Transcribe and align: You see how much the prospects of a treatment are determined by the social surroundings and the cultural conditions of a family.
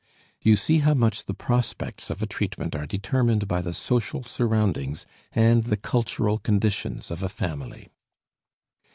You 0.41 0.55
see 0.55 0.79
how 0.79 0.95
much 0.95 1.25
the 1.25 1.33
prospects 1.35 2.09
of 2.09 2.23
a 2.23 2.25
treatment 2.25 2.75
are 2.75 2.87
determined 2.87 3.47
by 3.47 3.61
the 3.61 3.71
social 3.71 4.23
surroundings 4.23 5.05
and 5.31 5.65
the 5.65 5.77
cultural 5.77 6.39
conditions 6.39 7.11
of 7.11 7.21
a 7.21 7.29
family. 7.29 7.87